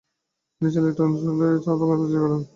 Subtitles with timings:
[0.53, 2.41] তিনি সিলেট অঞ্চলে তিনটি চা বাগান প্রতিষ্ঠা করেন।